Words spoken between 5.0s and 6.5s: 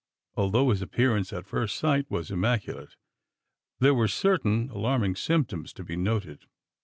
symptoms to be noted.